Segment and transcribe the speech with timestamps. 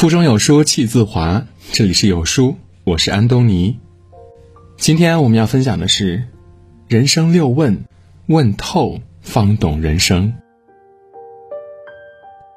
[0.00, 3.78] 腹中有书气自华，这里是有书，我是安东尼。
[4.78, 6.26] 今天我们要分享的是
[6.88, 7.84] 人生六问，
[8.24, 10.32] 问透方懂人生。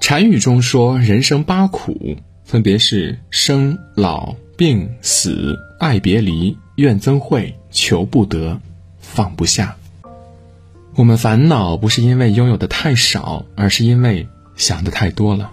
[0.00, 8.58] 禅语中说，人生八苦，分别是生、老、病、死、爱别离、怨憎会、求不得、
[8.98, 9.76] 放不下。
[10.94, 14.26] 我们烦恼不是因为拥有的太少，而是因为
[14.56, 15.52] 想的太多了。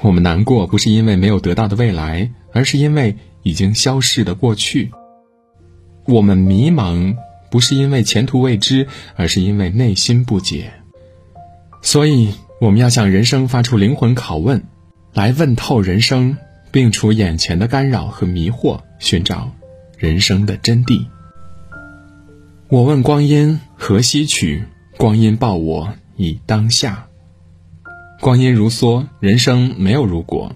[0.00, 4.90] 我们难过不是因为没有得到的未来，而是因为已经消逝的过去。
[6.06, 7.16] 我们迷茫
[7.50, 10.72] 不是因为前途未知，而是因为内心不解。
[11.82, 14.62] 所以，我们要向人生发出灵魂拷问，
[15.12, 16.36] 来问透人生，
[16.70, 19.52] 并除眼前的干扰和迷惑，寻找
[19.96, 21.06] 人生的真谛。
[22.68, 24.64] 我问光阴何西去？
[24.96, 27.07] 光阴报我以当下。
[28.28, 30.54] 光阴如梭，人生没有如果。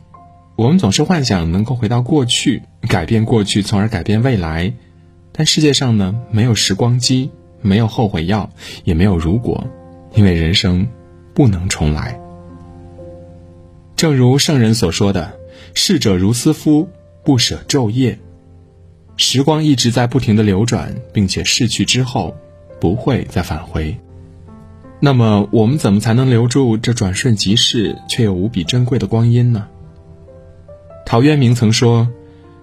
[0.57, 4.75] 我们总是幻想能够回到过去，改变过去，从而改变未来。
[5.33, 7.31] 但世界上呢，没有时光机，
[7.63, 8.51] 没有后悔药，
[8.85, 9.67] 也没有如果，
[10.15, 10.87] 因为人生
[11.33, 12.21] 不能重来。
[13.97, 15.33] 正如圣人所说的
[15.73, 16.87] ：“逝者如斯夫，
[17.25, 18.19] 不舍昼夜。”
[19.17, 22.37] 时光一直在不停的流转，并且逝去之后，
[22.79, 23.97] 不会再返回。
[25.05, 29.67] 那么，我们怎么才能留住这转瞬即逝却又无比珍贵的光阴呢？
[31.05, 32.09] 陶渊明曾说：“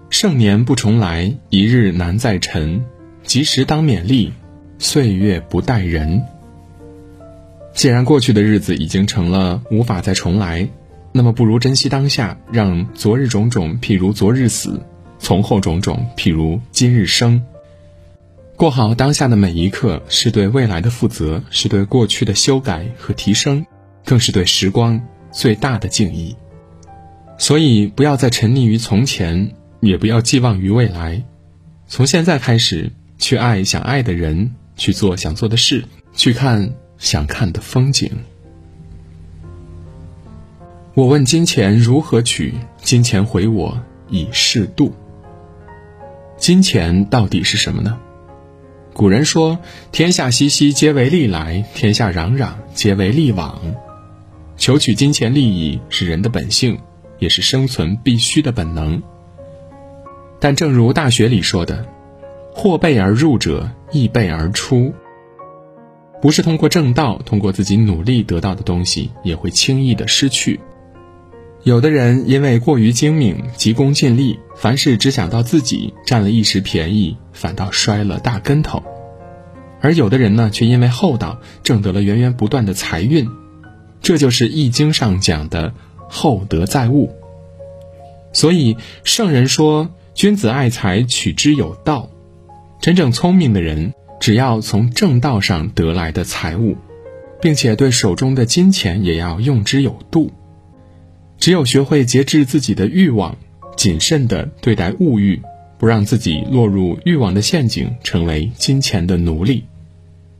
[0.08, 2.82] 盛年不重来，一日难再晨。
[3.24, 4.32] 及时当勉励，
[4.78, 6.22] 岁月不待人。”
[7.76, 10.66] 既然过去的日子已经成了无法再重来，
[11.12, 14.80] 那么不如珍惜当下，让昨日种种譬如昨日死，
[15.18, 17.42] 从后种种譬如今日生。
[18.60, 23.64] 过好当下的每一刻，是对未来的负责，是对过去的修改和提升，
[24.04, 25.00] 更是对时光
[25.32, 26.36] 最大的敬意。
[27.38, 31.24] 所以，不要再沉溺于从前，也不要寄望于未来。
[31.86, 35.82] 从现在开始，去爱想爱的人，去做想做的事，
[36.12, 38.12] 去看想看的风景。
[40.92, 44.92] 我问金钱如何取，金钱回我以适度。
[46.36, 47.98] 金钱到底是什么呢？
[49.00, 49.58] 古人说
[49.92, 53.58] ：“天下熙熙，皆为利来；天下攘攘，皆为利往。”
[54.58, 56.78] 求取金钱利益是人的本性，
[57.18, 59.02] 也是生存必须的本能。
[60.38, 61.86] 但正如《大学》里说的
[62.54, 64.92] ：“或备而入者，亦备而出。”
[66.20, 70.60] 不是通过正道，通过自己努力得到的东西，也会轻易的失去。
[71.62, 78.82] 有的人因为过于精明、急功近利，凡事只想到自己，占了一时便宜，反倒摔了大跟头。
[79.82, 83.28] 而有的人呢，却因为厚道，挣得了源源不断的财运，
[84.00, 85.74] 这就是《易经》上讲的
[86.08, 87.14] “厚德载物”。
[88.32, 92.08] 所以圣人说：“君子爱财，取之有道。”
[92.80, 96.78] 真正聪明的人，只要从正道上得来的财物，
[97.42, 100.32] 并且对手中的金钱也要用之有度。
[101.40, 103.36] 只有学会节制自己的欲望，
[103.74, 105.40] 谨慎地对待物欲。
[105.78, 109.64] 不让自己落入欲望的陷阱，成为金钱的奴隶，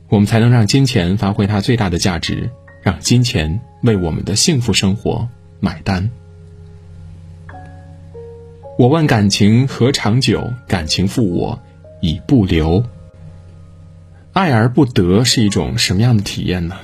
[0.07, 2.51] 我们才能让金钱发挥它最大的价值，
[2.83, 5.27] 让金钱为我们的幸福生活
[5.59, 6.11] 买单。
[8.77, 10.53] 我问感情何长久？
[10.67, 11.59] 感情负我
[12.01, 12.85] 已不留。
[14.33, 16.77] 爱而不得是一种什么样的体验呢？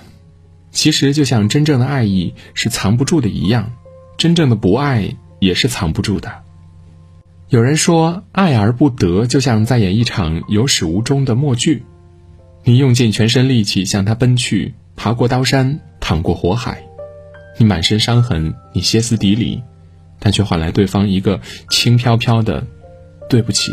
[0.71, 3.73] 其实就像真正的爱意是藏不住的一样，
[4.17, 6.31] 真正的不爱也是藏不住的。
[7.49, 11.83] 有人说，爱而不得，就像在演一场有始无终的默剧。
[12.63, 16.83] 你用尽全身力气向他奔去，爬过刀山，淌过火海，
[17.57, 19.63] 你满身伤痕，你歇斯底里，
[20.19, 21.39] 但却换来对方一个
[21.69, 22.67] 轻飘飘的
[23.29, 23.71] “对不起”。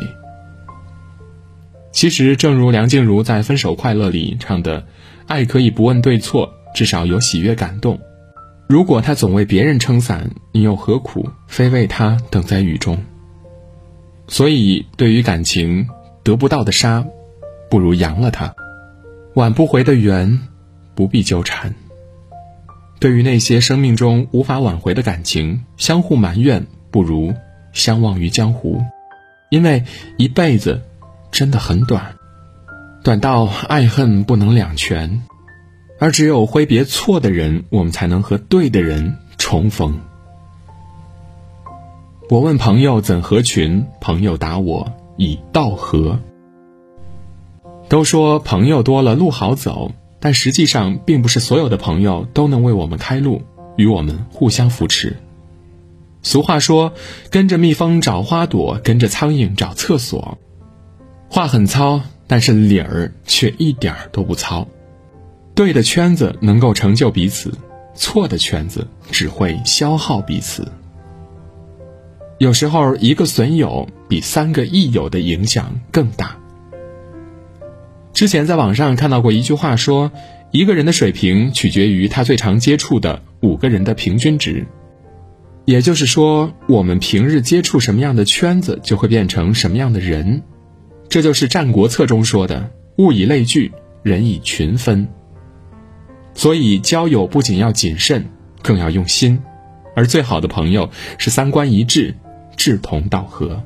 [1.91, 4.87] 其实，正如梁静茹在《分手快乐》里唱的
[5.26, 7.99] ：“爱可以不问对错，至少有喜悦感动。
[8.69, 12.99] 如果他总为别人撑伞，你又何苦非为他等在雨中？”
[14.26, 15.87] 所以，对于感情
[16.22, 17.05] 得不到的沙，
[17.70, 18.55] 不如扬了它；
[19.34, 20.40] 挽不回的缘，
[20.94, 21.75] 不必纠缠。
[22.99, 27.34] 对于那些生命中无法挽回的感情，相互埋怨不如
[27.75, 28.81] 相忘于江湖。
[29.50, 29.84] 因为
[30.16, 30.81] 一辈子
[31.31, 32.14] 真的很短，
[33.02, 35.22] 短到爱恨不能两全，
[35.99, 40.00] 而只有挥别错的人，我们才能和对的人重逢。
[42.29, 46.19] 我问朋友怎合群，朋友答我以道合。
[47.88, 53.43] 都说朋友多了路好走，但实际上并不是所有的朋友都能为我们开路，
[53.76, 55.19] 与我们互相扶持。
[56.23, 56.94] 俗话说
[57.31, 60.38] ：“跟着蜜蜂找花朵，跟着苍蝇找厕所。”
[61.29, 64.67] 话很糙，但是理儿却一点儿都不糙。
[65.54, 67.52] 对的圈子能够成就彼此，
[67.94, 70.66] 错的圈子只会消耗彼此。
[72.38, 76.36] 有时候，一个损友比三个益友的影响更大。
[78.12, 80.10] 之前在网上看到过一句话说
[80.50, 84.66] ：“一个人的水平取决于他最常接触的五个人的平均值。”
[85.64, 90.42] 也就是说，我们平日接触什么样的圈子，就会变成什么样的人。
[91.08, 93.72] 这就是《战国策》中说的“物以类聚，
[94.02, 95.08] 人以群分”。
[96.34, 98.26] 所以，交友不仅要谨慎，
[98.62, 99.40] 更要用心。
[99.96, 102.16] 而最好的朋友是三观一致、
[102.56, 103.62] 志同道合。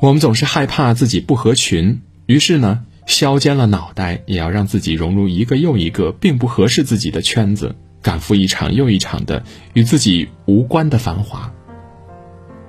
[0.00, 9.42] 我们总是害怕自己不合群，于是呢，削尖了脑袋也要让自己融入一个又一个并不合适自己的圈子，赶赴一场又一场的
[9.72, 11.52] 与自己无关的繁华。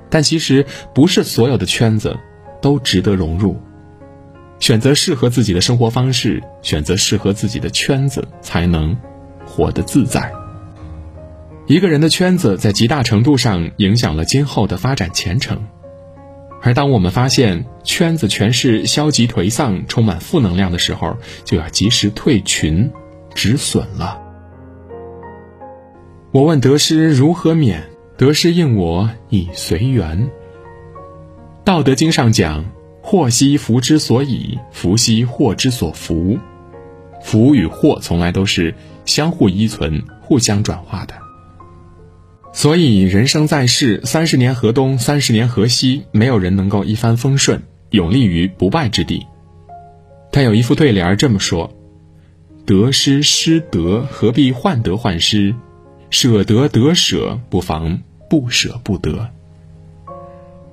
[0.09, 2.17] 但其实，不是所有的圈子。
[2.61, 3.61] 都值得融入，
[4.59, 8.97] 选择适合自己的生活方式，选择适合自己的圈子，才能
[9.45, 10.31] 活得自在。
[11.67, 15.65] 一个人的圈子在极大程度上影响了今后的发展前程，
[16.61, 22.91] 而当我们发现圈子全是消极颓丧、充满负能量的时候，就要及时退群
[23.33, 24.21] 止损了。
[26.31, 27.83] 我问得失如何免？
[28.17, 30.29] 得失应我以随缘。
[31.65, 32.63] 道德经上讲
[33.07, 36.39] ：“祸兮福之所以，福兮祸之所伏。”
[37.21, 38.73] 福与祸从来都是
[39.05, 41.13] 相互依存、互相转化的。
[42.51, 47.61] 所以，人生在世，三十年河东，三十年河西，没有人能够一帆风顺，
[47.91, 49.23] 永立于不败之地。
[50.31, 51.71] 他有一副对联这么说
[52.65, 55.53] ：“得失失得，何必患得患失？
[56.09, 59.29] 舍得得舍，不妨不舍不得。”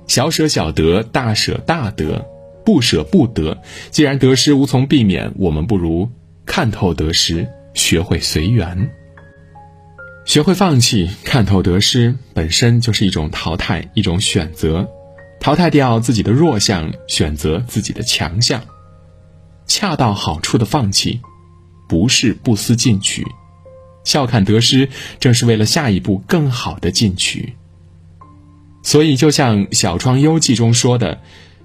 [0.07, 2.25] 小舍小得，大舍大得，
[2.65, 3.61] 不舍不得。
[3.89, 6.09] 既然得失无从避免，我们不如
[6.45, 8.91] 看透得失，学会随缘，
[10.25, 11.09] 学会放弃。
[11.23, 14.87] 看透得失本身就是一种淘汰，一种选择，
[15.39, 18.61] 淘汰掉自己的弱项，选择自己的强项，
[19.65, 21.21] 恰到好处的放弃，
[21.87, 23.25] 不是不思进取。
[24.03, 24.89] 笑看得失，
[25.19, 27.53] 正是为了下一步更好的进取。
[28.83, 31.19] 所以，就像《小窗幽记》中说的：“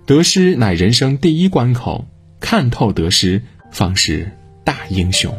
[0.07, 2.07] 得失乃人生第一关口，
[2.39, 3.43] 看透得失，
[3.73, 4.31] 方是
[4.65, 5.37] 大英雄。”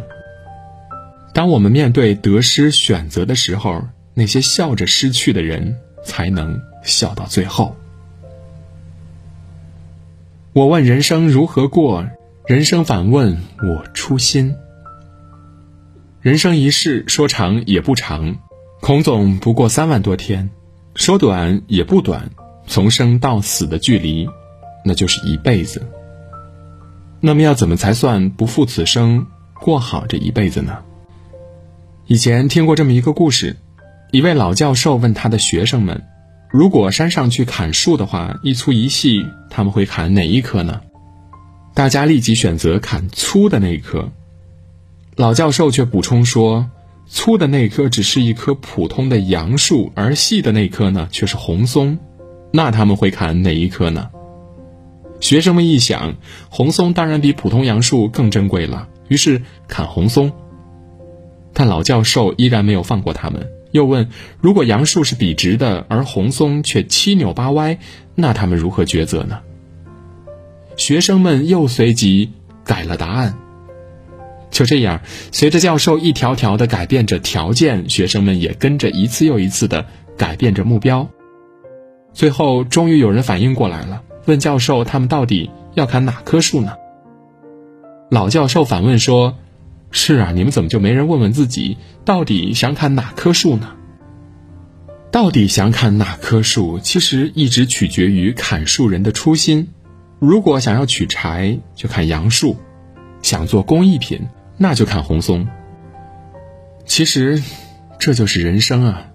[1.34, 7.76] 当我们面对得失选择的时候，那些笑着失去的人，才能笑到最后。
[10.52, 12.06] 我问人生如何过，
[12.46, 14.54] 人生反问我初心。
[16.22, 18.36] 人生一世，说长也不长，
[18.82, 20.50] 孔总不过三万多天。
[21.00, 22.30] 说短也不短，
[22.68, 24.28] 从生到死的距离，
[24.84, 25.82] 那就是一辈子。
[27.22, 30.80] 那么要怎么才算不负此生，过好这一辈子呢？
[32.08, 33.56] 以前听过这么一个故事，
[34.12, 36.04] 一位老教授问他的学生们：
[36.52, 40.82] 如果山上去砍树的话，一粗一细，他们会砍哪一棵呢？
[41.74, 44.12] 大家立即选择砍粗的那一棵。
[45.16, 46.70] 老教授却补充说。
[47.10, 51.98] 粗的那棵只是一棵普通的杨树，而细的那棵呢却是红松，
[52.54, 54.10] 那他们会砍哪一棵呢？
[55.20, 56.16] 学生们一想，
[56.50, 60.32] 红松当然比普通杨树更珍贵了，于是砍红松。
[61.52, 64.08] 但老教授依然没有放过他们，又问：
[64.40, 67.80] 如果杨树是笔直的，而红松却七扭八歪，
[68.16, 69.40] 那他们如何抉择呢？
[70.78, 72.32] 学生们又随即
[72.64, 73.38] 改了答案。
[74.60, 75.00] 就这样，
[75.32, 79.86] 随着教授一条条的改变着条件，学生们也跟着一次又一次的
[80.18, 81.08] 改变着目标。
[82.14, 86.74] 最后，终于有人反应过来了，问教授：“他们到底要砍哪棵树呢？”
[88.12, 89.38] 老教授反问说
[89.92, 93.70] ：“是啊，你们怎么就没人问问自己，到底想砍哪棵树呢？
[95.10, 99.70] 到底想砍哪棵树，其实一直取决于砍树人的初心。
[100.20, 102.58] 如果想要取柴，就砍杨树；
[103.22, 104.20] 想做工艺品。”
[104.60, 105.48] 那就看红松。
[106.86, 107.42] 其实，
[107.98, 109.08] 这就是人生啊。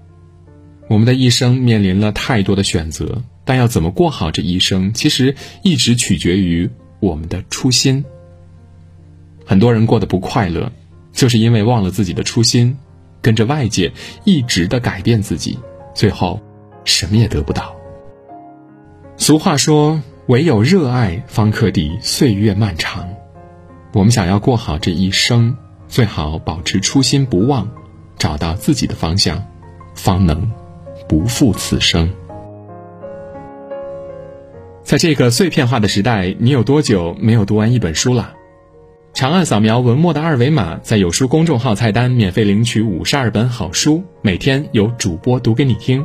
[0.89, 6.69] 我们的一生面临了太多的选择，但要怎么过好这一生，其实一直取决于
[7.01, 8.05] 我们的初心。
[9.45, 10.73] 很多人过得不快乐，
[11.13, 12.77] 就是因为忘了自己的初心，
[13.21, 13.93] 跟着外界
[14.25, 15.59] 一直的改变自己，
[15.95, 16.41] 最后
[16.85, 17.75] 什么也得不到。
[19.17, 23.09] 俗话说：“唯有热爱，方可抵岁月漫长。”
[23.95, 27.69] 我们想要过好这一生，最好保持初心不忘，
[28.19, 29.41] 找到自己的方向，
[29.95, 30.51] 方能
[31.09, 32.13] 不负此生。
[34.83, 38.35] 在这个碎片化的时代，你有多久没有读完一本书了？
[39.13, 46.05] 长按扫描文末的二维码，在有书公众号菜单免费领取五十二本好书，每天有主播读给你听。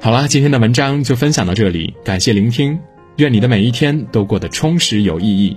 [0.00, 2.76] 好啦，今天的文章就分享到这里，感谢聆听，
[3.18, 5.56] 愿你的每一天都过得充实有意义。